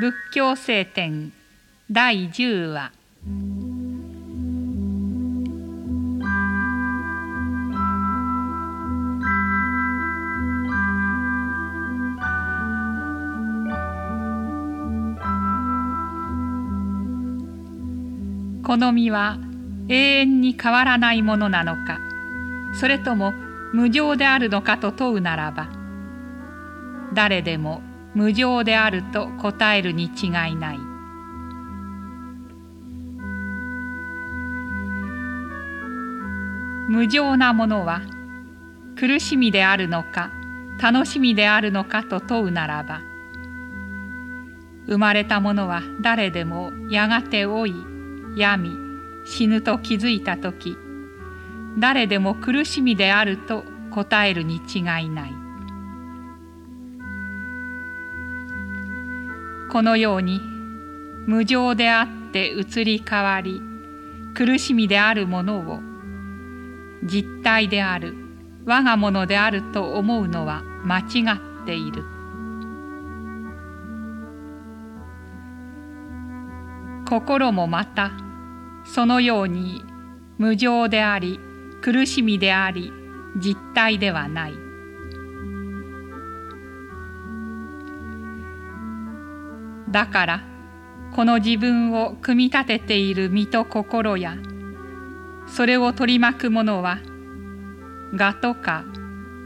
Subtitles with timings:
[0.00, 1.32] 仏教聖典
[1.90, 2.92] 第10話。
[18.62, 19.36] この身は
[19.88, 21.98] 永遠に変わらないものなのか
[22.72, 23.32] それとも
[23.72, 25.68] 無常であるのかと問うならば
[27.14, 27.82] 誰でも
[28.14, 30.78] 無常であると答えるに違いない。
[36.88, 38.00] 無常なものは
[38.98, 40.32] 苦しみであるのか
[40.80, 43.00] 楽しみであるのかと問うならば
[44.86, 47.74] 生まれたものは誰でもやがて老い
[48.36, 48.76] 病み
[49.26, 50.78] 死ぬと気づいた時
[51.78, 55.47] 誰でも苦しみであると答えるに違いない。
[59.70, 60.40] このように
[61.26, 63.60] 無常であって移り変わり
[64.34, 65.80] 苦しみであるものを
[67.04, 68.14] 実体である
[68.64, 71.02] 我がものであると思うのは間違
[71.62, 72.04] っている。
[77.08, 78.12] 心もまた
[78.84, 79.82] そのように
[80.36, 81.40] 無常であり
[81.80, 82.92] 苦しみであり
[83.36, 84.67] 実体ではない。
[89.90, 90.42] だから
[91.14, 94.36] この自分を組み立てている身と心や
[95.46, 96.98] それを取り巻くものは
[98.12, 98.84] 我とか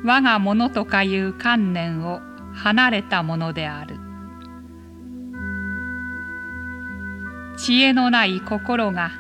[0.05, 2.21] 我がものとかいう観念を
[2.55, 3.97] 離れたものである
[7.57, 9.13] 知恵のない心が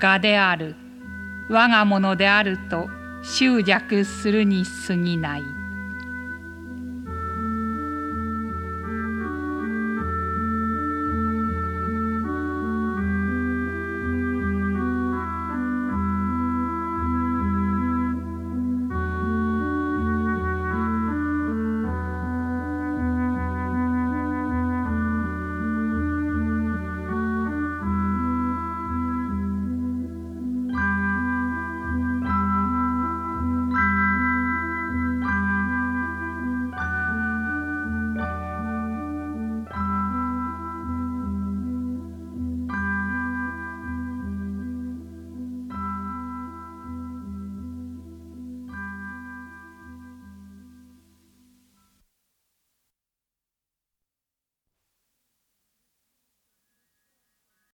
[0.00, 0.76] 我である
[1.50, 2.88] 我がものであると
[3.22, 5.65] 執着するに過ぎない。